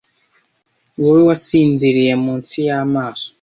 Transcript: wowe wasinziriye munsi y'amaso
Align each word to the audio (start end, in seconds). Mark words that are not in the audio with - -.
wowe 1.01 1.21
wasinziriye 1.29 2.13
munsi 2.23 2.55
y'amaso 2.67 3.25